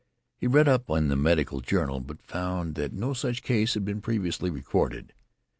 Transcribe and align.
He 0.35 0.47
read 0.47 0.67
up 0.67 0.89
on 0.89 0.95
it 0.95 0.97
in 0.97 1.07
the 1.09 1.15
medical 1.15 1.59
journal, 1.61 1.99
but 1.99 2.23
found 2.23 2.73
that 2.73 2.91
no 2.91 3.13
such 3.13 3.43
case 3.43 3.75
had 3.75 3.85
been 3.85 4.01
previously 4.01 4.49
recorded. 4.49 5.13